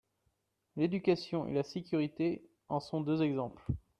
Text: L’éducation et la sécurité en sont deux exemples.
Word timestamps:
L’éducation 0.77 1.45
et 1.45 1.53
la 1.53 1.61
sécurité 1.61 2.43
en 2.69 2.79
sont 2.79 3.01
deux 3.01 3.21
exemples. 3.21 3.63